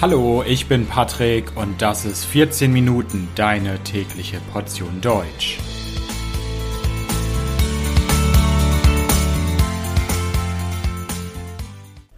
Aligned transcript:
Hallo, 0.00 0.44
ich 0.46 0.68
bin 0.68 0.86
Patrick 0.86 1.56
und 1.56 1.82
das 1.82 2.04
ist 2.04 2.24
14 2.24 2.72
Minuten 2.72 3.26
deine 3.34 3.82
tägliche 3.82 4.38
Portion 4.52 5.00
Deutsch. 5.00 5.58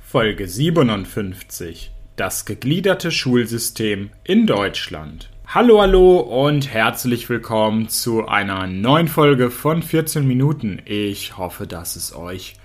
Folge 0.02 0.46
57 0.46 1.90
Das 2.16 2.44
gegliederte 2.44 3.10
Schulsystem 3.10 4.10
in 4.24 4.46
Deutschland. 4.46 5.30
Hallo, 5.46 5.80
hallo 5.80 6.18
und 6.18 6.70
herzlich 6.70 7.30
willkommen 7.30 7.88
zu 7.88 8.28
einer 8.28 8.66
neuen 8.66 9.08
Folge 9.08 9.50
von 9.50 9.82
14 9.82 10.28
Minuten. 10.28 10.82
Ich 10.84 11.38
hoffe, 11.38 11.66
dass 11.66 11.96
es 11.96 12.14
euch 12.14 12.56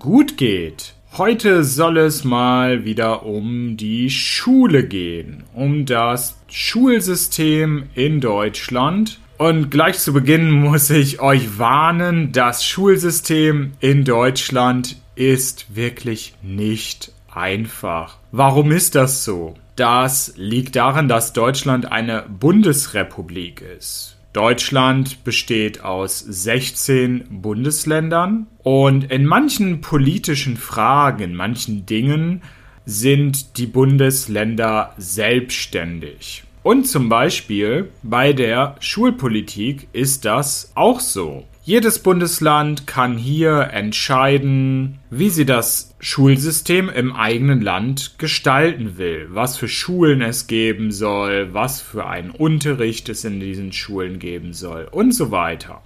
gut 0.00 0.36
geht. 0.36 0.95
Heute 1.12 1.64
soll 1.64 1.96
es 1.96 2.24
mal 2.24 2.84
wieder 2.84 3.24
um 3.24 3.76
die 3.76 4.10
Schule 4.10 4.86
gehen, 4.86 5.44
um 5.54 5.86
das 5.86 6.38
Schulsystem 6.48 7.84
in 7.94 8.20
Deutschland. 8.20 9.18
Und 9.38 9.70
gleich 9.70 9.98
zu 9.98 10.12
Beginn 10.12 10.50
muss 10.62 10.90
ich 10.90 11.20
euch 11.20 11.58
warnen, 11.58 12.32
das 12.32 12.64
Schulsystem 12.64 13.72
in 13.80 14.04
Deutschland 14.04 14.96
ist 15.14 15.74
wirklich 15.74 16.34
nicht 16.42 17.12
einfach. 17.32 18.18
Warum 18.32 18.70
ist 18.72 18.94
das 18.94 19.24
so? 19.24 19.54
Das 19.76 20.32
liegt 20.36 20.76
daran, 20.76 21.08
dass 21.08 21.32
Deutschland 21.32 21.90
eine 21.90 22.24
Bundesrepublik 22.28 23.62
ist. 23.62 24.15
Deutschland 24.36 25.24
besteht 25.24 25.82
aus 25.82 26.18
16 26.18 27.40
Bundesländern 27.40 28.46
und 28.62 29.10
in 29.10 29.24
manchen 29.24 29.80
politischen 29.80 30.58
Fragen, 30.58 31.22
in 31.22 31.34
manchen 31.34 31.86
Dingen 31.86 32.42
sind 32.84 33.56
die 33.56 33.64
Bundesländer 33.66 34.92
selbstständig. 34.98 36.44
Und 36.62 36.86
zum 36.86 37.08
Beispiel 37.08 37.88
bei 38.02 38.34
der 38.34 38.76
Schulpolitik 38.80 39.88
ist 39.94 40.26
das 40.26 40.70
auch 40.74 41.00
so. 41.00 41.46
Jedes 41.66 41.98
Bundesland 41.98 42.86
kann 42.86 43.18
hier 43.18 43.70
entscheiden, 43.72 45.00
wie 45.10 45.30
sie 45.30 45.44
das 45.44 45.96
Schulsystem 45.98 46.88
im 46.88 47.12
eigenen 47.12 47.60
Land 47.60 48.20
gestalten 48.20 48.98
will, 48.98 49.26
was 49.30 49.56
für 49.56 49.66
Schulen 49.66 50.22
es 50.22 50.46
geben 50.46 50.92
soll, 50.92 51.54
was 51.54 51.80
für 51.80 52.06
einen 52.06 52.30
Unterricht 52.30 53.08
es 53.08 53.24
in 53.24 53.40
diesen 53.40 53.72
Schulen 53.72 54.20
geben 54.20 54.52
soll 54.52 54.86
und 54.88 55.10
so 55.10 55.32
weiter. 55.32 55.82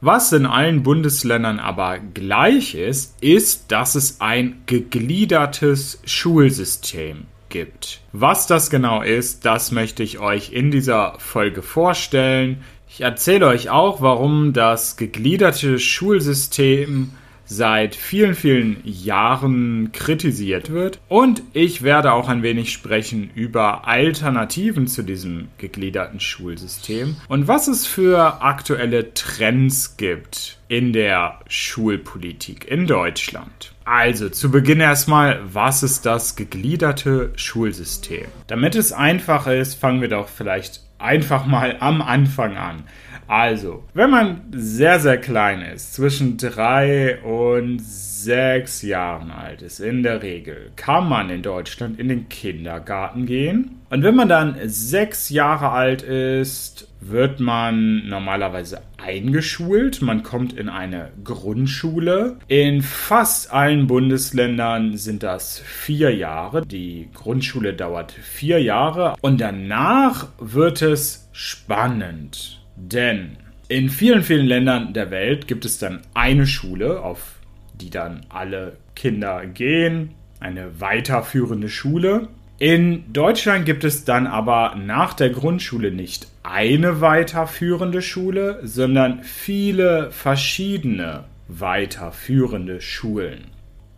Was 0.00 0.32
in 0.32 0.46
allen 0.46 0.84
Bundesländern 0.84 1.58
aber 1.58 1.98
gleich 1.98 2.76
ist, 2.76 3.20
ist, 3.20 3.72
dass 3.72 3.96
es 3.96 4.20
ein 4.20 4.62
gegliedertes 4.66 6.00
Schulsystem 6.04 7.26
gibt. 7.54 8.00
Was 8.12 8.46
das 8.46 8.68
genau 8.68 9.02
ist, 9.02 9.46
das 9.46 9.70
möchte 9.70 10.02
ich 10.02 10.18
euch 10.18 10.52
in 10.52 10.70
dieser 10.70 11.14
Folge 11.18 11.62
vorstellen. 11.62 12.62
Ich 12.94 13.00
erzähle 13.00 13.48
euch 13.48 13.70
auch, 13.70 14.02
warum 14.02 14.52
das 14.52 14.96
gegliederte 14.96 15.80
Schulsystem 15.80 17.10
seit 17.44 17.96
vielen, 17.96 18.36
vielen 18.36 18.76
Jahren 18.84 19.90
kritisiert 19.90 20.70
wird. 20.70 21.00
Und 21.08 21.42
ich 21.54 21.82
werde 21.82 22.12
auch 22.12 22.28
ein 22.28 22.44
wenig 22.44 22.72
sprechen 22.72 23.30
über 23.34 23.88
Alternativen 23.88 24.86
zu 24.86 25.02
diesem 25.02 25.48
gegliederten 25.58 26.20
Schulsystem 26.20 27.16
und 27.26 27.48
was 27.48 27.66
es 27.66 27.84
für 27.84 28.40
aktuelle 28.42 29.12
Trends 29.12 29.96
gibt 29.96 30.58
in 30.68 30.92
der 30.92 31.40
Schulpolitik 31.48 32.68
in 32.70 32.86
Deutschland. 32.86 33.72
Also, 33.84 34.28
zu 34.28 34.52
Beginn 34.52 34.78
erstmal, 34.78 35.40
was 35.52 35.82
ist 35.82 36.06
das 36.06 36.36
gegliederte 36.36 37.32
Schulsystem? 37.34 38.26
Damit 38.46 38.76
es 38.76 38.92
einfach 38.92 39.48
ist, 39.48 39.74
fangen 39.74 40.00
wir 40.00 40.08
doch 40.08 40.28
vielleicht 40.28 40.83
einfach 41.04 41.46
mal 41.46 41.76
am 41.80 42.02
Anfang 42.02 42.56
an. 42.56 42.84
Also, 43.26 43.84
wenn 43.94 44.10
man 44.10 44.42
sehr, 44.52 45.00
sehr 45.00 45.16
klein 45.16 45.62
ist, 45.62 45.94
zwischen 45.94 46.36
drei 46.36 47.20
und 47.22 47.80
sechs 47.80 48.82
Jahren 48.82 49.30
alt 49.30 49.62
ist, 49.62 49.80
in 49.80 50.02
der 50.02 50.22
Regel, 50.22 50.72
kann 50.76 51.08
man 51.08 51.30
in 51.30 51.42
Deutschland 51.42 51.98
in 51.98 52.08
den 52.08 52.28
Kindergarten 52.28 53.24
gehen. 53.24 53.80
Und 53.88 54.02
wenn 54.02 54.14
man 54.14 54.28
dann 54.28 54.56
sechs 54.66 55.30
Jahre 55.30 55.70
alt 55.70 56.02
ist, 56.02 56.88
wird 57.08 57.40
man 57.40 58.06
normalerweise 58.08 58.82
eingeschult. 58.96 60.02
Man 60.02 60.22
kommt 60.22 60.52
in 60.52 60.68
eine 60.68 61.10
Grundschule. 61.22 62.36
In 62.48 62.82
fast 62.82 63.52
allen 63.52 63.86
Bundesländern 63.86 64.96
sind 64.96 65.22
das 65.22 65.58
vier 65.60 66.14
Jahre. 66.14 66.66
Die 66.66 67.08
Grundschule 67.14 67.74
dauert 67.74 68.12
vier 68.12 68.62
Jahre. 68.62 69.14
Und 69.20 69.40
danach 69.40 70.28
wird 70.38 70.82
es 70.82 71.28
spannend. 71.32 72.60
Denn 72.76 73.36
in 73.68 73.88
vielen, 73.88 74.22
vielen 74.22 74.46
Ländern 74.46 74.92
der 74.92 75.10
Welt 75.10 75.46
gibt 75.46 75.64
es 75.64 75.78
dann 75.78 76.02
eine 76.14 76.46
Schule, 76.46 77.00
auf 77.00 77.36
die 77.74 77.90
dann 77.90 78.26
alle 78.28 78.76
Kinder 78.94 79.46
gehen, 79.46 80.10
eine 80.40 80.80
weiterführende 80.80 81.68
Schule. 81.68 82.28
In 82.58 83.12
Deutschland 83.12 83.66
gibt 83.66 83.82
es 83.82 84.04
dann 84.04 84.28
aber 84.28 84.76
nach 84.76 85.14
der 85.14 85.30
Grundschule 85.30 85.90
nicht 85.90 86.28
eine 86.44 87.00
weiterführende 87.00 88.00
Schule, 88.00 88.60
sondern 88.62 89.24
viele 89.24 90.12
verschiedene 90.12 91.24
weiterführende 91.48 92.80
Schulen. 92.80 93.46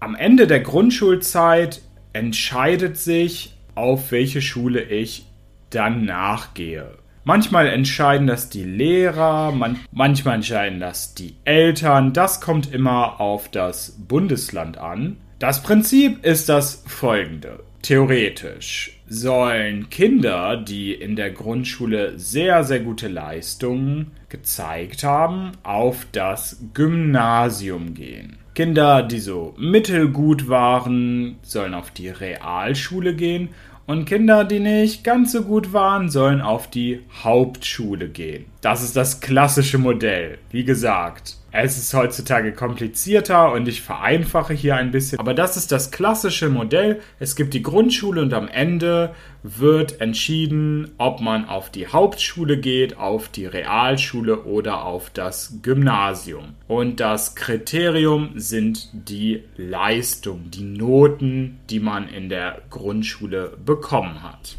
Am 0.00 0.14
Ende 0.14 0.46
der 0.46 0.60
Grundschulzeit 0.60 1.82
entscheidet 2.14 2.96
sich, 2.96 3.56
auf 3.74 4.10
welche 4.10 4.40
Schule 4.40 4.82
ich 4.82 5.26
dann 5.68 6.06
nachgehe. 6.06 6.94
Manchmal 7.24 7.66
entscheiden 7.66 8.26
das 8.26 8.48
die 8.48 8.62
Lehrer, 8.62 9.52
man, 9.52 9.80
manchmal 9.90 10.36
entscheiden 10.36 10.80
das 10.80 11.14
die 11.14 11.34
Eltern. 11.44 12.12
Das 12.12 12.40
kommt 12.40 12.72
immer 12.72 13.20
auf 13.20 13.50
das 13.50 13.96
Bundesland 14.06 14.78
an. 14.78 15.18
Das 15.38 15.62
Prinzip 15.62 16.24
ist 16.24 16.48
das 16.48 16.82
folgende. 16.86 17.62
Theoretisch 17.82 18.98
sollen 19.06 19.90
Kinder, 19.90 20.56
die 20.56 20.94
in 20.94 21.14
der 21.14 21.30
Grundschule 21.30 22.18
sehr, 22.18 22.64
sehr 22.64 22.80
gute 22.80 23.08
Leistungen 23.08 24.12
gezeigt 24.30 25.04
haben, 25.04 25.52
auf 25.62 26.06
das 26.10 26.62
Gymnasium 26.72 27.92
gehen. 27.92 28.38
Kinder, 28.54 29.02
die 29.02 29.18
so 29.18 29.54
mittelgut 29.58 30.48
waren, 30.48 31.36
sollen 31.42 31.74
auf 31.74 31.90
die 31.90 32.08
Realschule 32.08 33.14
gehen 33.14 33.50
und 33.86 34.06
Kinder, 34.06 34.42
die 34.42 34.58
nicht 34.58 35.04
ganz 35.04 35.32
so 35.32 35.42
gut 35.42 35.74
waren, 35.74 36.08
sollen 36.08 36.40
auf 36.40 36.70
die 36.70 37.02
Hauptschule 37.22 38.08
gehen. 38.08 38.46
Das 38.62 38.82
ist 38.82 38.96
das 38.96 39.20
klassische 39.20 39.76
Modell. 39.76 40.38
Wie 40.50 40.64
gesagt, 40.64 41.36
es 41.58 41.78
ist 41.78 41.94
heutzutage 41.94 42.52
komplizierter 42.52 43.52
und 43.52 43.66
ich 43.68 43.82
vereinfache 43.82 44.54
hier 44.54 44.76
ein 44.76 44.90
bisschen. 44.90 45.18
Aber 45.18 45.34
das 45.34 45.56
ist 45.56 45.72
das 45.72 45.90
klassische 45.90 46.48
Modell. 46.48 47.00
Es 47.18 47.36
gibt 47.36 47.54
die 47.54 47.62
Grundschule 47.62 48.20
und 48.20 48.34
am 48.34 48.48
Ende 48.48 49.14
wird 49.42 50.00
entschieden, 50.00 50.90
ob 50.98 51.20
man 51.20 51.48
auf 51.48 51.70
die 51.70 51.86
Hauptschule 51.88 52.58
geht, 52.58 52.96
auf 52.98 53.28
die 53.28 53.46
Realschule 53.46 54.42
oder 54.44 54.84
auf 54.84 55.10
das 55.10 55.60
Gymnasium. 55.62 56.54
Und 56.68 57.00
das 57.00 57.34
Kriterium 57.34 58.32
sind 58.34 58.90
die 58.92 59.44
Leistungen, 59.56 60.50
die 60.50 60.64
Noten, 60.64 61.60
die 61.70 61.80
man 61.80 62.08
in 62.08 62.28
der 62.28 62.62
Grundschule 62.70 63.56
bekommen 63.64 64.22
hat. 64.22 64.56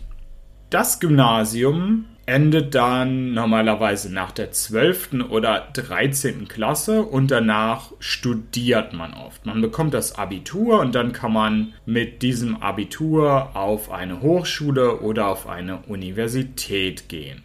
Das 0.70 1.00
Gymnasium 1.00 2.06
endet 2.28 2.76
dann 2.76 3.34
normalerweise 3.34 4.14
nach 4.14 4.32
der 4.32 4.52
12. 4.52 5.30
oder 5.30 5.70
13. 5.74 6.50
Klasse 6.50 7.02
und 7.02 7.32
danach 7.32 7.94
studiert 8.00 8.94
man 8.94 9.14
oft. 9.14 9.46
Man 9.46 9.62
bekommt 9.62 9.94
das 9.94 10.18
Abitur 10.18 10.82
und 10.82 10.94
dann 10.94 11.14
kann 11.14 11.32
man 11.32 11.74
mit 11.86 12.22
diesem 12.22 12.62
Abitur 12.62 13.56
auf 13.56 13.92
eine 13.92 14.22
Hochschule 14.22 15.00
oder 15.00 15.30
auf 15.30 15.48
eine 15.48 15.80
Universität 15.88 17.08
gehen. 17.08 17.44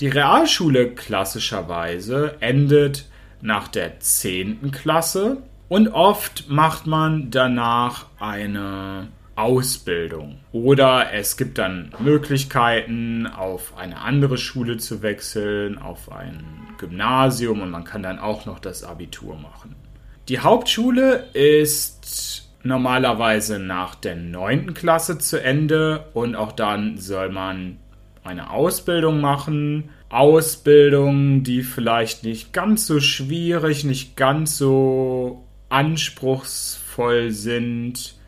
Die 0.00 0.08
Realschule 0.08 0.90
klassischerweise 0.90 2.36
endet 2.40 3.06
nach 3.40 3.68
der 3.68 4.00
10. 4.00 4.72
Klasse 4.72 5.38
und 5.68 5.86
oft 5.86 6.50
macht 6.50 6.88
man 6.88 7.30
danach 7.30 8.06
eine 8.18 9.06
Ausbildung. 9.40 10.38
Oder 10.52 11.12
es 11.12 11.36
gibt 11.36 11.56
dann 11.58 11.92
Möglichkeiten, 11.98 13.26
auf 13.26 13.76
eine 13.76 14.00
andere 14.00 14.36
Schule 14.36 14.76
zu 14.76 15.02
wechseln, 15.02 15.78
auf 15.78 16.12
ein 16.12 16.44
Gymnasium 16.78 17.62
und 17.62 17.70
man 17.70 17.84
kann 17.84 18.02
dann 18.02 18.18
auch 18.18 18.44
noch 18.44 18.58
das 18.58 18.84
Abitur 18.84 19.36
machen. 19.36 19.74
Die 20.28 20.40
Hauptschule 20.40 21.24
ist 21.32 22.50
normalerweise 22.62 23.58
nach 23.58 23.94
der 23.94 24.16
9. 24.16 24.74
Klasse 24.74 25.18
zu 25.18 25.42
Ende 25.42 26.04
und 26.12 26.36
auch 26.36 26.52
dann 26.52 26.98
soll 26.98 27.30
man 27.30 27.78
eine 28.22 28.50
Ausbildung 28.50 29.22
machen. 29.22 29.88
Ausbildungen, 30.10 31.44
die 31.44 31.62
vielleicht 31.62 32.24
nicht 32.24 32.52
ganz 32.52 32.86
so 32.86 33.00
schwierig, 33.00 33.84
nicht 33.84 34.16
ganz 34.16 34.58
so 34.58 35.46
anspruchsvoll 35.70 37.30
sind 37.30 38.19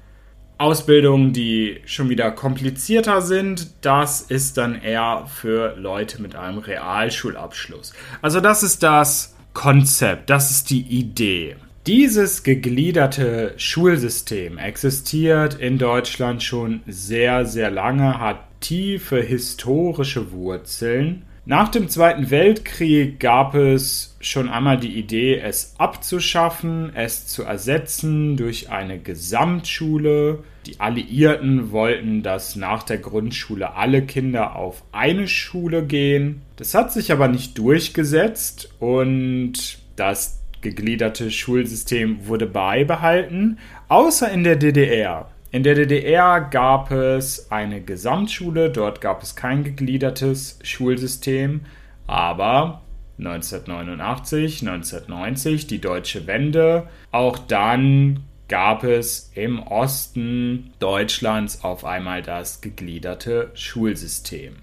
Ausbildungen, 0.62 1.32
die 1.32 1.80
schon 1.86 2.08
wieder 2.08 2.30
komplizierter 2.30 3.20
sind, 3.20 3.72
das 3.80 4.20
ist 4.20 4.56
dann 4.58 4.80
eher 4.80 5.26
für 5.26 5.74
Leute 5.76 6.22
mit 6.22 6.36
einem 6.36 6.58
Realschulabschluss. 6.58 7.92
Also 8.22 8.40
das 8.40 8.62
ist 8.62 8.84
das 8.84 9.34
Konzept, 9.54 10.30
das 10.30 10.52
ist 10.52 10.70
die 10.70 10.82
Idee. 10.82 11.56
Dieses 11.88 12.44
gegliederte 12.44 13.54
Schulsystem 13.56 14.56
existiert 14.56 15.54
in 15.54 15.78
Deutschland 15.78 16.44
schon 16.44 16.82
sehr, 16.86 17.44
sehr 17.44 17.72
lange, 17.72 18.20
hat 18.20 18.38
tiefe 18.60 19.20
historische 19.20 20.30
Wurzeln 20.30 21.24
nach 21.44 21.68
dem 21.70 21.88
Zweiten 21.88 22.30
Weltkrieg 22.30 23.18
gab 23.18 23.56
es 23.56 24.16
schon 24.20 24.48
einmal 24.48 24.78
die 24.78 24.96
Idee, 24.96 25.38
es 25.38 25.74
abzuschaffen, 25.76 26.92
es 26.94 27.26
zu 27.26 27.42
ersetzen 27.42 28.36
durch 28.36 28.70
eine 28.70 29.00
Gesamtschule. 29.00 30.44
Die 30.66 30.78
Alliierten 30.78 31.72
wollten, 31.72 32.22
dass 32.22 32.54
nach 32.54 32.84
der 32.84 32.98
Grundschule 32.98 33.74
alle 33.74 34.02
Kinder 34.02 34.54
auf 34.54 34.84
eine 34.92 35.26
Schule 35.26 35.84
gehen. 35.84 36.42
Das 36.54 36.74
hat 36.74 36.92
sich 36.92 37.10
aber 37.10 37.26
nicht 37.26 37.58
durchgesetzt 37.58 38.72
und 38.78 39.78
das 39.96 40.38
gegliederte 40.60 41.32
Schulsystem 41.32 42.28
wurde 42.28 42.46
beibehalten, 42.46 43.58
außer 43.88 44.30
in 44.30 44.44
der 44.44 44.54
DDR. 44.54 45.28
In 45.54 45.64
der 45.64 45.74
DDR 45.74 46.40
gab 46.40 46.90
es 46.90 47.52
eine 47.52 47.82
Gesamtschule, 47.82 48.70
dort 48.70 49.02
gab 49.02 49.22
es 49.22 49.36
kein 49.36 49.64
gegliedertes 49.64 50.58
Schulsystem, 50.62 51.60
aber 52.06 52.80
1989, 53.18 54.62
1990 54.62 55.66
die 55.66 55.78
deutsche 55.78 56.26
Wende, 56.26 56.88
auch 57.10 57.36
dann 57.36 58.20
gab 58.48 58.82
es 58.82 59.30
im 59.34 59.62
Osten 59.62 60.72
Deutschlands 60.78 61.62
auf 61.62 61.84
einmal 61.84 62.22
das 62.22 62.62
gegliederte 62.62 63.50
Schulsystem. 63.52 64.56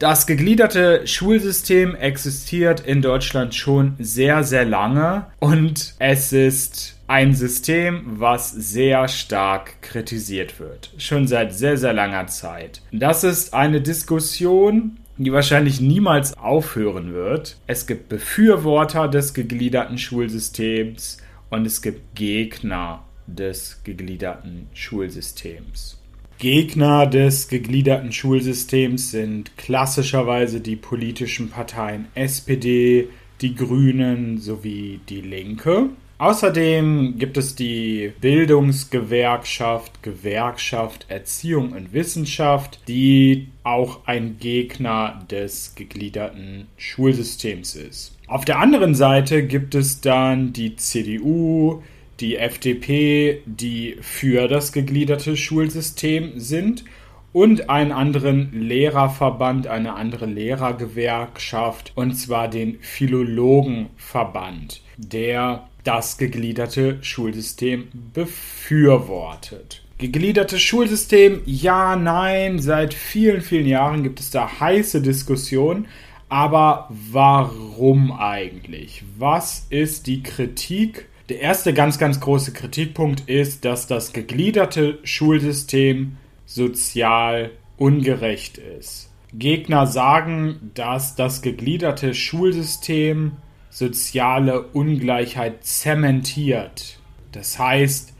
Das 0.00 0.26
gegliederte 0.26 1.06
Schulsystem 1.06 1.94
existiert 1.94 2.80
in 2.80 3.02
Deutschland 3.02 3.54
schon 3.54 3.96
sehr, 3.98 4.44
sehr 4.44 4.64
lange 4.64 5.26
und 5.40 5.94
es 5.98 6.32
ist 6.32 6.96
ein 7.06 7.34
System, 7.34 8.04
was 8.06 8.50
sehr 8.50 9.08
stark 9.08 9.82
kritisiert 9.82 10.58
wird. 10.58 10.94
Schon 10.96 11.26
seit 11.26 11.52
sehr, 11.52 11.76
sehr 11.76 11.92
langer 11.92 12.28
Zeit. 12.28 12.80
Das 12.92 13.24
ist 13.24 13.52
eine 13.52 13.82
Diskussion, 13.82 14.98
die 15.18 15.34
wahrscheinlich 15.34 15.82
niemals 15.82 16.34
aufhören 16.38 17.12
wird. 17.12 17.58
Es 17.66 17.86
gibt 17.86 18.08
Befürworter 18.08 19.06
des 19.06 19.34
gegliederten 19.34 19.98
Schulsystems 19.98 21.18
und 21.50 21.66
es 21.66 21.82
gibt 21.82 22.14
Gegner 22.14 23.04
des 23.26 23.82
gegliederten 23.84 24.66
Schulsystems. 24.72 25.99
Gegner 26.40 27.06
des 27.06 27.48
gegliederten 27.48 28.12
Schulsystems 28.12 29.10
sind 29.10 29.58
klassischerweise 29.58 30.62
die 30.62 30.74
politischen 30.74 31.50
Parteien 31.50 32.06
SPD, 32.14 33.08
die 33.42 33.54
Grünen 33.54 34.38
sowie 34.38 35.00
die 35.10 35.20
Linke. 35.20 35.90
Außerdem 36.16 37.18
gibt 37.18 37.36
es 37.36 37.56
die 37.56 38.12
Bildungsgewerkschaft, 38.22 40.02
Gewerkschaft 40.02 41.04
Erziehung 41.10 41.72
und 41.72 41.92
Wissenschaft, 41.92 42.80
die 42.88 43.48
auch 43.62 44.06
ein 44.06 44.38
Gegner 44.38 45.26
des 45.30 45.74
gegliederten 45.74 46.68
Schulsystems 46.78 47.74
ist. 47.74 48.16
Auf 48.26 48.46
der 48.46 48.60
anderen 48.60 48.94
Seite 48.94 49.46
gibt 49.46 49.74
es 49.74 50.00
dann 50.00 50.54
die 50.54 50.74
CDU, 50.76 51.82
die 52.20 52.36
FDP, 52.36 53.42
die 53.46 53.96
für 54.00 54.48
das 54.48 54.72
gegliederte 54.72 55.36
Schulsystem 55.36 56.38
sind 56.38 56.84
und 57.32 57.70
einen 57.70 57.92
anderen 57.92 58.52
Lehrerverband, 58.52 59.66
eine 59.66 59.94
andere 59.94 60.26
Lehrergewerkschaft, 60.26 61.92
und 61.94 62.14
zwar 62.14 62.48
den 62.48 62.78
Philologenverband, 62.80 64.82
der 64.96 65.68
das 65.84 66.18
gegliederte 66.18 66.98
Schulsystem 67.02 67.88
befürwortet. 68.12 69.82
Gegliedertes 69.98 70.62
Schulsystem, 70.62 71.42
ja, 71.44 71.94
nein, 71.94 72.58
seit 72.58 72.94
vielen, 72.94 73.42
vielen 73.42 73.66
Jahren 73.66 74.02
gibt 74.02 74.18
es 74.18 74.30
da 74.30 74.60
heiße 74.60 75.02
Diskussionen. 75.02 75.86
Aber 76.30 76.88
warum 76.90 78.12
eigentlich? 78.12 79.02
Was 79.18 79.66
ist 79.68 80.06
die 80.06 80.22
Kritik 80.22 81.08
der 81.30 81.40
erste 81.40 81.72
ganz, 81.72 81.98
ganz 81.98 82.18
große 82.18 82.52
Kritikpunkt 82.52 83.28
ist, 83.28 83.64
dass 83.64 83.86
das 83.86 84.12
gegliederte 84.12 84.98
Schulsystem 85.04 86.16
sozial 86.44 87.52
ungerecht 87.76 88.58
ist. 88.58 89.12
Gegner 89.32 89.86
sagen, 89.86 90.72
dass 90.74 91.14
das 91.14 91.40
gegliederte 91.40 92.14
Schulsystem 92.14 93.32
soziale 93.70 94.62
Ungleichheit 94.62 95.64
zementiert. 95.64 96.98
Das 97.30 97.60
heißt, 97.60 98.12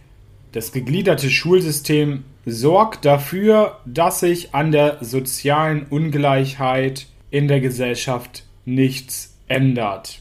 das 0.53 0.71
gegliederte 0.71 1.31
Schulsystem 1.31 2.23
sorgt 2.47 3.05
dafür, 3.05 3.81
dass 3.87 4.21
sich 4.21 4.55
an 4.55 4.71
der 4.71 4.99
sozialen 5.01 5.87
Ungleichheit 5.91 7.09
in 7.31 7.49
der 7.49 7.61
Gesellschaft 7.61 8.45
nichts 8.65 9.37
ändert. 9.49 10.20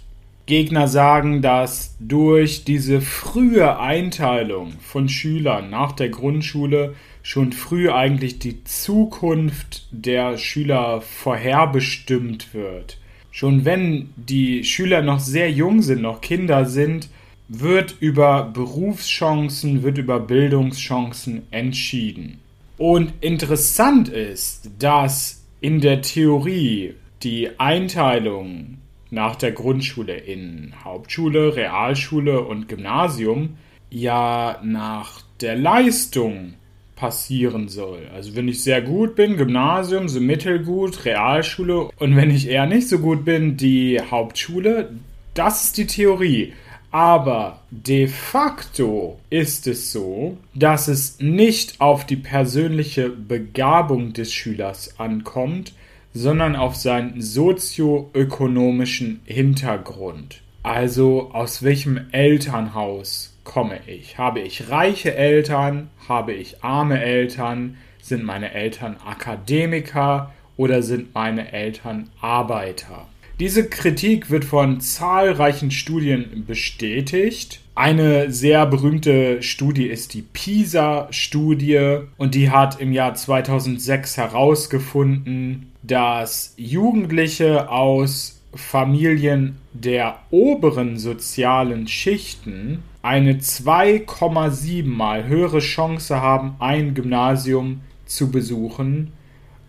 Gegner 0.50 0.88
sagen, 0.88 1.42
dass 1.42 1.96
durch 2.00 2.66
diese 2.66 3.00
frühe 3.00 3.80
Einteilung 3.80 4.74
von 4.82 5.08
Schülern 5.08 5.70
nach 5.70 5.94
der 5.94 6.10
Grundschule 6.10 6.96
schon 7.22 7.54
früh 7.54 7.92
eigentlich 7.92 8.40
die 8.40 8.64
Zukunft 8.64 9.88
der 9.92 10.38
Schüler 10.40 11.02
vorherbestimmt 11.02 12.54
wird. 12.54 12.98
Schon 13.32 13.64
wenn 13.64 14.10
die 14.16 14.64
Schüler 14.64 15.04
noch 15.04 15.20
sehr 15.20 15.52
jung 15.52 15.84
sind, 15.84 16.02
noch 16.02 16.20
Kinder 16.20 16.66
sind, 16.66 17.10
wird 17.48 17.96
über 18.00 18.44
Berufschancen, 18.44 19.84
wird 19.84 20.00
über 20.00 20.20
Bildungschancen 20.20 21.44
entschieden. 21.52 22.40
Und 22.80 23.14
interessant 23.22 24.10
ist, 24.10 24.72
dass 24.80 25.44
in 25.62 25.80
der 25.80 26.02
Theorie 26.02 26.96
die 27.22 27.60
Einteilung 27.60 28.79
nach 29.12 29.36
der 29.36 29.52
Grundschule 29.52 30.16
in 30.16 30.74
Hauptschule, 30.84 31.56
Realschule 31.56 32.42
und 32.42 32.68
Gymnasium 32.68 33.58
ja 33.90 34.60
nach 34.64 35.22
der 35.42 35.56
Leistung 35.56 36.54
passieren 36.96 37.70
soll. 37.70 38.08
Also 38.14 38.36
wenn 38.36 38.48
ich 38.48 38.62
sehr 38.62 38.82
gut 38.82 39.16
bin, 39.16 39.38
Gymnasium, 39.38 40.10
so 40.10 40.20
mittelgut, 40.20 41.06
Realschule 41.06 41.90
und 41.98 42.16
wenn 42.16 42.30
ich 42.30 42.50
eher 42.50 42.66
nicht 42.66 42.90
so 42.90 43.00
gut 43.00 43.24
bin, 43.24 43.56
die 43.56 44.02
Hauptschule, 44.02 44.92
das 45.34 45.66
ist 45.66 45.78
die 45.78 45.88
Theorie. 45.88 46.54
Aber 46.92 47.62
de 47.70 48.08
facto 48.08 49.20
ist 49.30 49.68
es 49.68 49.92
so, 49.92 50.38
dass 50.56 50.88
es 50.88 51.20
nicht 51.20 51.80
auf 51.80 52.06
die 52.06 52.16
persönliche 52.16 53.10
Begabung 53.10 54.14
des 54.14 54.34
Schülers 54.34 55.00
ankommt, 55.00 55.74
sondern 56.14 56.56
auf 56.56 56.76
seinen 56.76 57.22
sozioökonomischen 57.22 59.22
Hintergrund. 59.26 60.42
Also 60.64 61.32
aus 61.32 61.64
welchem 61.64 62.00
Elternhaus 62.12 63.38
komme 63.44 63.80
ich? 63.88 64.18
Habe 64.18 64.42
ich 64.42 64.70
reiche 64.70 65.16
Eltern? 65.16 65.90
Habe 66.08 66.34
ich 66.34 66.64
arme 66.64 67.02
Eltern? 67.02 67.78
Sind 68.02 68.24
meine 68.24 68.54
Eltern 68.54 68.98
Akademiker 69.06 70.32
oder 70.58 70.82
sind 70.82 71.14
meine 71.16 71.52
Eltern 71.52 72.10
Arbeiter? 72.22 73.08
Diese 73.40 73.70
Kritik 73.70 74.30
wird 74.30 74.44
von 74.44 74.82
zahlreichen 74.82 75.72
Studien 75.72 76.44
bestätigt. 76.46 77.62
Eine 77.74 78.34
sehr 78.34 78.66
berühmte 78.66 79.42
Studie 79.42 79.86
ist 79.86 80.14
die 80.14 80.24
PISA-Studie 80.24 82.00
und 82.18 82.36
die 82.36 82.50
hat 82.50 82.82
im 82.82 82.92
Jahr 82.92 83.16
2006 83.16 84.18
herausgefunden, 84.18 85.69
dass 85.84 86.54
Jugendliche 86.58 87.70
aus 87.70 88.42
Familien 88.54 89.58
der 89.74 90.20
oberen 90.32 90.98
sozialen 90.98 91.88
Schichten 91.88 92.84
eine 93.02 93.36
2,7 93.36 94.86
mal 94.86 95.28
höhere 95.28 95.60
Chance 95.60 96.22
haben, 96.22 96.56
ein 96.60 96.94
Gymnasium 96.96 97.82
zu 98.06 98.32
besuchen 98.32 99.14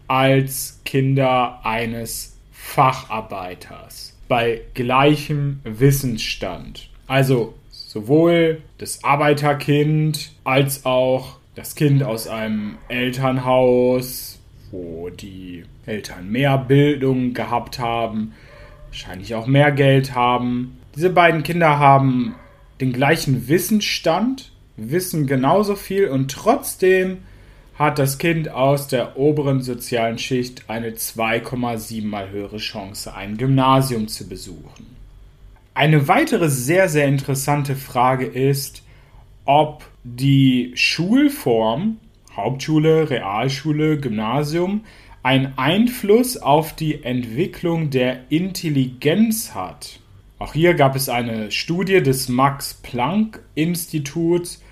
als 0.08 0.80
Kinder 0.84 1.60
eines 1.62 2.36
Facharbeiters 2.50 4.16
bei 4.28 4.62
gleichem 4.74 5.60
Wissensstand. 5.64 6.88
Also 7.06 7.54
sowohl 7.70 8.62
das 8.78 9.04
Arbeiterkind 9.04 10.32
als 10.44 10.84
auch 10.84 11.36
das 11.54 11.74
Kind 11.74 12.02
aus 12.02 12.26
einem 12.26 12.78
Elternhaus 12.88 14.39
wo 14.70 15.10
die 15.10 15.64
Eltern 15.86 16.30
mehr 16.30 16.58
Bildung 16.58 17.34
gehabt 17.34 17.78
haben, 17.78 18.32
wahrscheinlich 18.88 19.34
auch 19.34 19.46
mehr 19.46 19.72
Geld 19.72 20.14
haben. 20.14 20.78
Diese 20.96 21.10
beiden 21.10 21.42
Kinder 21.42 21.78
haben 21.78 22.34
den 22.80 22.92
gleichen 22.92 23.48
Wissensstand, 23.48 24.52
wissen 24.76 25.26
genauso 25.26 25.76
viel 25.76 26.08
und 26.08 26.30
trotzdem 26.30 27.18
hat 27.80 27.98
das 27.98 28.18
Kind 28.18 28.50
aus 28.50 28.88
der 28.88 29.16
oberen 29.16 29.62
sozialen 29.62 30.18
Schicht 30.18 30.64
eine 30.68 30.90
2,7 30.90 32.04
mal 32.04 32.30
höhere 32.30 32.58
Chance, 32.58 33.14
ein 33.14 33.38
Gymnasium 33.38 34.06
zu 34.06 34.28
besuchen. 34.28 34.96
Eine 35.72 36.06
weitere 36.06 36.50
sehr, 36.50 36.90
sehr 36.90 37.06
interessante 37.06 37.76
Frage 37.76 38.26
ist, 38.26 38.82
ob 39.46 39.84
die 40.04 40.72
Schulform, 40.74 41.96
Hauptschule, 42.36 43.10
Realschule, 43.10 43.98
Gymnasium, 43.98 44.82
einen 45.22 45.52
Einfluss 45.56 46.36
auf 46.36 46.74
die 46.74 47.04
Entwicklung 47.04 47.90
der 47.90 48.30
Intelligenz 48.30 49.54
hat. 49.54 50.00
Auch 50.38 50.54
hier 50.54 50.74
gab 50.74 50.96
es 50.96 51.08
eine 51.08 51.50
Studie 51.50 52.02
des 52.02 52.28
Max 52.28 52.74
Planck 52.74 53.42
Instituts, 53.54 54.62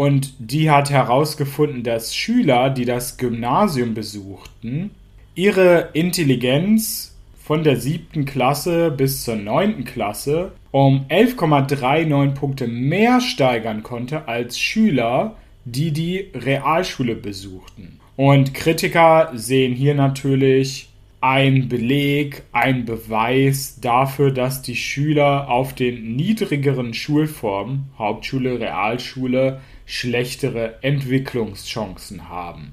und 0.00 0.32
die 0.38 0.70
hat 0.70 0.88
herausgefunden, 0.88 1.82
dass 1.82 2.16
Schüler, 2.16 2.70
die 2.70 2.86
das 2.86 3.18
Gymnasium 3.18 3.92
besuchten, 3.92 4.92
ihre 5.34 5.90
Intelligenz 5.92 7.14
von 7.38 7.64
der 7.64 7.76
siebten 7.76 8.24
Klasse 8.24 8.90
bis 8.90 9.24
zur 9.24 9.36
neunten 9.36 9.84
Klasse 9.84 10.52
um 10.70 11.04
11,39 11.10 12.30
Punkte 12.30 12.66
mehr 12.66 13.20
steigern 13.20 13.82
konnte 13.82 14.26
als 14.26 14.58
Schüler, 14.58 15.34
die 15.64 15.92
die 15.92 16.30
Realschule 16.34 17.14
besuchten. 17.14 18.00
Und 18.16 18.54
Kritiker 18.54 19.30
sehen 19.34 19.74
hier 19.74 19.94
natürlich 19.94 20.88
ein 21.20 21.68
Beleg, 21.68 22.42
ein 22.52 22.86
Beweis 22.86 23.78
dafür, 23.80 24.30
dass 24.30 24.62
die 24.62 24.76
Schüler 24.76 25.48
auf 25.48 25.74
den 25.74 26.16
niedrigeren 26.16 26.94
Schulformen, 26.94 27.90
Hauptschule, 27.98 28.58
Realschule, 28.58 29.60
schlechtere 29.84 30.82
Entwicklungschancen 30.82 32.28
haben. 32.28 32.72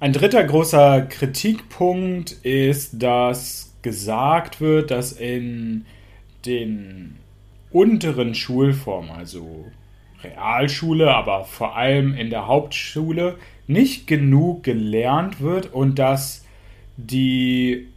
Ein 0.00 0.12
dritter 0.12 0.44
großer 0.44 1.02
Kritikpunkt 1.02 2.32
ist, 2.42 3.02
dass 3.02 3.74
gesagt 3.82 4.60
wird, 4.60 4.90
dass 4.90 5.12
in 5.12 5.86
den 6.44 7.16
unteren 7.70 8.34
Schulformen, 8.34 9.10
also 9.10 9.66
Realschule, 10.22 11.14
aber 11.14 11.44
vor 11.44 11.76
allem 11.76 12.14
in 12.14 12.30
der 12.30 12.46
Hauptschule, 12.46 13.36
nicht 13.66 14.06
genug 14.06 14.62
gelernt 14.62 15.40
wird 15.40 15.72
und 15.72 15.98
dass 15.98 16.44
die 16.96 17.88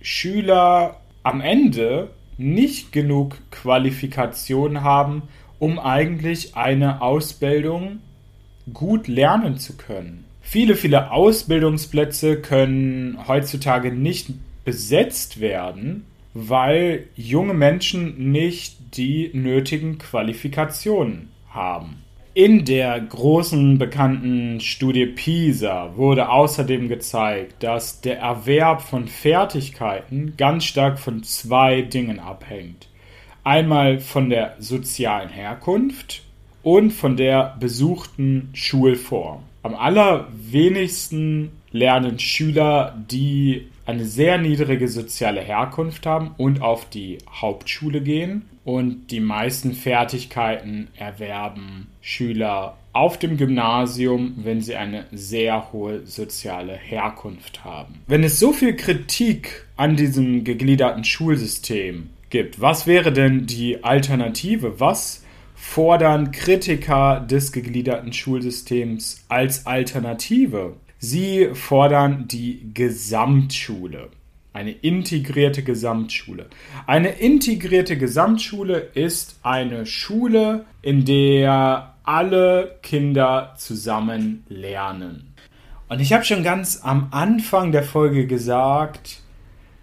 Schüler 0.00 1.00
am 1.22 1.40
Ende 1.40 2.10
nicht 2.36 2.92
genug 2.92 3.38
Qualifikation 3.50 4.82
haben, 4.82 5.22
um 5.58 5.78
eigentlich 5.78 6.56
eine 6.56 7.00
Ausbildung 7.00 8.00
gut 8.72 9.08
lernen 9.08 9.56
zu 9.56 9.76
können. 9.76 10.24
Viele, 10.42 10.76
viele 10.76 11.10
Ausbildungsplätze 11.10 12.40
können 12.40 13.18
heutzutage 13.26 13.92
nicht 13.92 14.30
besetzt 14.64 15.40
werden, 15.40 16.04
weil 16.34 17.06
junge 17.16 17.54
Menschen 17.54 18.32
nicht 18.32 18.96
die 18.96 19.30
nötigen 19.32 19.98
Qualifikationen 19.98 21.33
haben. 21.54 22.04
In 22.36 22.64
der 22.64 23.00
großen 23.00 23.78
bekannten 23.78 24.60
Studie 24.60 25.06
PISA 25.06 25.96
wurde 25.96 26.28
außerdem 26.28 26.88
gezeigt, 26.88 27.62
dass 27.62 28.00
der 28.00 28.18
Erwerb 28.18 28.82
von 28.82 29.06
Fertigkeiten 29.06 30.34
ganz 30.36 30.64
stark 30.64 30.98
von 30.98 31.22
zwei 31.22 31.82
Dingen 31.82 32.18
abhängt. 32.18 32.88
Einmal 33.44 34.00
von 34.00 34.30
der 34.30 34.56
sozialen 34.58 35.28
Herkunft 35.28 36.22
und 36.64 36.90
von 36.90 37.16
der 37.16 37.56
besuchten 37.60 38.48
Schulform. 38.52 39.44
Am 39.62 39.76
allerwenigsten 39.76 41.52
lernen 41.70 42.18
Schüler, 42.18 42.96
die 43.10 43.68
eine 43.86 44.06
sehr 44.06 44.38
niedrige 44.38 44.88
soziale 44.88 45.40
Herkunft 45.40 46.04
haben 46.04 46.34
und 46.36 46.62
auf 46.62 46.88
die 46.88 47.18
Hauptschule 47.30 48.00
gehen. 48.00 48.42
Und 48.64 49.08
die 49.08 49.20
meisten 49.20 49.74
Fertigkeiten 49.74 50.88
erwerben 50.96 51.88
Schüler 52.00 52.76
auf 52.94 53.18
dem 53.18 53.36
Gymnasium, 53.36 54.34
wenn 54.38 54.62
sie 54.62 54.76
eine 54.76 55.04
sehr 55.12 55.72
hohe 55.72 56.06
soziale 56.06 56.74
Herkunft 56.74 57.64
haben. 57.64 58.00
Wenn 58.06 58.24
es 58.24 58.38
so 58.38 58.52
viel 58.52 58.74
Kritik 58.74 59.66
an 59.76 59.96
diesem 59.96 60.44
gegliederten 60.44 61.04
Schulsystem 61.04 62.10
gibt, 62.30 62.60
was 62.60 62.86
wäre 62.86 63.12
denn 63.12 63.46
die 63.46 63.84
Alternative? 63.84 64.80
Was 64.80 65.24
fordern 65.54 66.30
Kritiker 66.30 67.20
des 67.20 67.52
gegliederten 67.52 68.12
Schulsystems 68.12 69.24
als 69.28 69.66
Alternative? 69.66 70.76
Sie 70.98 71.50
fordern 71.52 72.28
die 72.28 72.70
Gesamtschule, 72.72 74.08
eine 74.54 74.70
integrierte 74.70 75.62
Gesamtschule. 75.62 76.46
Eine 76.86 77.10
integrierte 77.10 77.98
Gesamtschule 77.98 78.78
ist 78.94 79.40
eine 79.42 79.84
Schule, 79.84 80.64
in 80.80 81.04
der 81.04 81.96
alle 82.04 82.78
Kinder 82.82 83.54
zusammen 83.58 84.44
lernen. 84.48 85.34
Und 85.88 86.00
ich 86.00 86.12
habe 86.12 86.24
schon 86.24 86.44
ganz 86.44 86.80
am 86.82 87.08
Anfang 87.10 87.72
der 87.72 87.82
Folge 87.82 88.26
gesagt, 88.26 89.20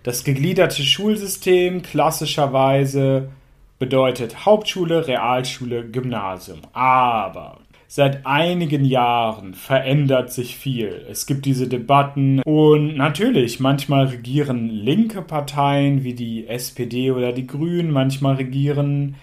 das 0.04 0.24
gegliederte 0.24 0.82
Schulsystem 0.82 1.82
klassischerweise 1.82 3.30
bedeutet 3.78 4.46
Hauptschule, 4.46 5.08
Realschule, 5.08 5.90
Gymnasium. 5.90 6.62
Aber 6.74 7.61
seit 7.93 8.25
einigen 8.25 8.86
Jahren 8.86 9.53
verändert 9.53 10.31
sich 10.31 10.55
viel. 10.55 11.05
Es 11.10 11.25
gibt 11.25 11.45
diese 11.45 11.67
Debatten 11.67 12.41
und 12.43 12.95
natürlich, 12.95 13.60
manchmal 13.60 14.05
regieren 14.05 14.69
linke 14.69 15.21
Parteien 15.21 16.01
wie 16.05 16.13
die 16.13 16.48
SPD 16.48 17.12
oder 17.12 17.33
die 17.33 17.45
Grünen, 17.45 17.91
manchmal 17.91 18.36
regieren 18.36 19.15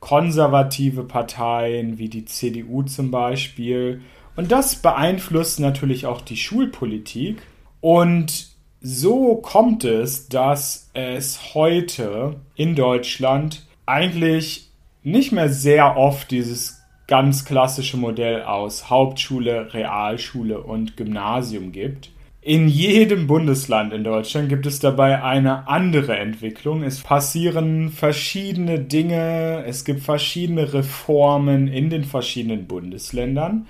konservative 0.00 1.04
Parteien 1.04 1.98
wie 1.98 2.08
die 2.08 2.24
CDU 2.24 2.82
zum 2.82 3.12
Beispiel. 3.12 4.00
Und 4.34 4.50
das 4.50 4.74
beeinflusst 4.74 5.60
natürlich 5.60 6.06
auch 6.06 6.20
die 6.20 6.36
Schulpolitik. 6.36 7.40
Und 7.80 8.48
so 8.80 9.36
kommt 9.36 9.84
es, 9.84 10.28
dass 10.28 10.90
es 10.94 11.54
heute 11.54 12.40
in 12.56 12.74
Deutschland 12.74 13.64
eigentlich 13.86 14.72
nicht 15.04 15.30
mehr 15.30 15.48
sehr 15.48 15.96
oft 15.96 16.32
dieses 16.32 16.75
ganz 17.06 17.44
klassische 17.44 17.96
Modell 17.96 18.42
aus 18.42 18.90
Hauptschule, 18.90 19.72
Realschule 19.72 20.60
und 20.60 20.96
Gymnasium 20.96 21.72
gibt. 21.72 22.10
In 22.40 22.68
jedem 22.68 23.26
Bundesland 23.26 23.92
in 23.92 24.04
Deutschland 24.04 24.48
gibt 24.48 24.66
es 24.66 24.78
dabei 24.78 25.22
eine 25.22 25.66
andere 25.66 26.16
Entwicklung. 26.16 26.84
Es 26.84 27.00
passieren 27.00 27.90
verschiedene 27.90 28.78
Dinge, 28.78 29.64
es 29.66 29.84
gibt 29.84 30.02
verschiedene 30.02 30.72
Reformen 30.72 31.66
in 31.66 31.90
den 31.90 32.04
verschiedenen 32.04 32.68
Bundesländern, 32.68 33.66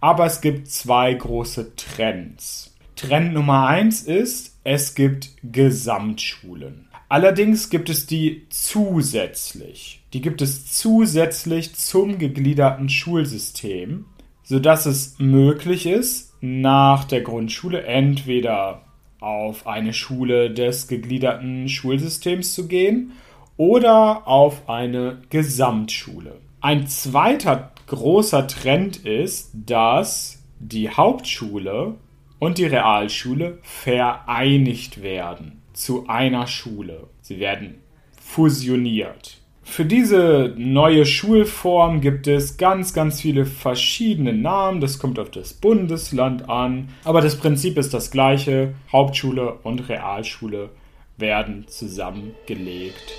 aber 0.00 0.26
es 0.26 0.42
gibt 0.42 0.68
zwei 0.68 1.14
große 1.14 1.74
Trends. 1.76 2.76
Trend 2.96 3.32
Nummer 3.32 3.66
eins 3.66 4.02
ist, 4.02 4.58
es 4.64 4.94
gibt 4.94 5.30
Gesamtschulen. 5.42 6.87
Allerdings 7.08 7.70
gibt 7.70 7.88
es 7.88 8.06
die 8.06 8.46
zusätzlich. 8.50 10.02
Die 10.12 10.20
gibt 10.20 10.42
es 10.42 10.72
zusätzlich 10.72 11.74
zum 11.74 12.18
gegliederten 12.18 12.90
Schulsystem, 12.90 14.04
sodass 14.42 14.84
es 14.84 15.18
möglich 15.18 15.86
ist, 15.86 16.34
nach 16.42 17.04
der 17.04 17.22
Grundschule 17.22 17.82
entweder 17.84 18.82
auf 19.20 19.66
eine 19.66 19.94
Schule 19.94 20.50
des 20.50 20.86
gegliederten 20.86 21.68
Schulsystems 21.68 22.52
zu 22.52 22.68
gehen 22.68 23.12
oder 23.56 24.28
auf 24.28 24.68
eine 24.68 25.22
Gesamtschule. 25.30 26.36
Ein 26.60 26.88
zweiter 26.88 27.72
großer 27.86 28.46
Trend 28.46 29.04
ist, 29.06 29.50
dass 29.54 30.42
die 30.60 30.90
Hauptschule 30.90 31.94
und 32.38 32.58
die 32.58 32.66
Realschule 32.66 33.58
vereinigt 33.62 35.02
werden 35.02 35.57
zu 35.78 36.08
einer 36.08 36.46
Schule. 36.48 37.06
Sie 37.22 37.38
werden 37.38 37.78
fusioniert. 38.20 39.38
Für 39.62 39.84
diese 39.84 40.54
neue 40.56 41.06
Schulform 41.06 42.00
gibt 42.00 42.26
es 42.26 42.56
ganz, 42.56 42.94
ganz 42.94 43.20
viele 43.20 43.44
verschiedene 43.44 44.32
Namen. 44.32 44.80
Das 44.80 44.98
kommt 44.98 45.18
auf 45.18 45.30
das 45.30 45.52
Bundesland 45.52 46.48
an. 46.48 46.88
Aber 47.04 47.20
das 47.20 47.36
Prinzip 47.36 47.78
ist 47.78 47.94
das 47.94 48.10
gleiche. 48.10 48.74
Hauptschule 48.90 49.58
und 49.62 49.88
Realschule 49.88 50.70
werden 51.16 51.66
zusammengelegt 51.68 53.14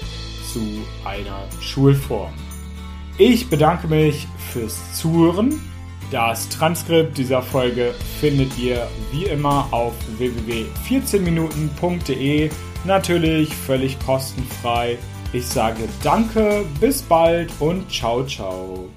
zu 0.51 0.59
einer 1.05 1.45
Schulform. 1.61 2.33
Ich 3.17 3.49
bedanke 3.49 3.87
mich 3.87 4.27
fürs 4.51 4.99
Zuhören. 4.99 5.61
Das 6.11 6.49
Transkript 6.49 7.17
dieser 7.17 7.41
Folge 7.41 7.95
findet 8.19 8.55
ihr 8.57 8.85
wie 9.11 9.23
immer 9.25 9.67
auf 9.71 9.93
www.14minuten.de. 10.17 12.49
Natürlich 12.85 13.53
völlig 13.55 13.99
kostenfrei. 13.99 14.97
Ich 15.33 15.45
sage 15.45 15.89
danke, 16.03 16.63
bis 16.79 17.01
bald 17.03 17.51
und 17.59 17.91
ciao, 17.91 18.25
ciao. 18.25 18.89